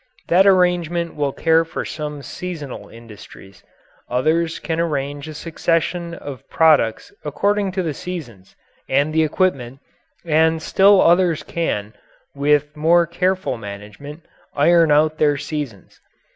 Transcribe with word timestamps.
That 0.29 0.47
arrangement 0.47 1.13
will 1.13 1.31
care 1.31 1.63
for 1.63 1.85
some 1.85 2.23
seasonal 2.23 2.89
industries; 2.89 3.63
others 4.09 4.57
can 4.57 4.79
arrange 4.79 5.27
a 5.27 5.35
succession 5.35 6.15
of 6.15 6.49
products 6.49 7.13
according 7.23 7.71
to 7.73 7.83
the 7.83 7.93
seasons 7.93 8.55
and 8.89 9.13
the 9.13 9.21
equipment, 9.21 9.77
and 10.25 10.59
still 10.59 11.01
others 11.01 11.43
can, 11.43 11.93
with 12.33 12.75
more 12.75 13.05
careful 13.05 13.59
management, 13.59 14.25
iron 14.55 14.91
out 14.91 15.19
their 15.19 15.37
seasons. 15.37 16.01